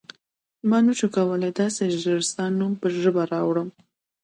[0.69, 3.69] ما نه شو کولای داسې ژر ستا نوم په ژبه راوړم.